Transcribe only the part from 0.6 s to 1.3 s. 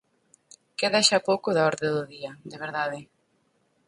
Queda xa